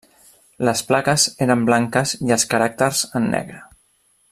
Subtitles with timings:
[0.69, 3.63] Les plaques eren blanques i els caràcters en negre.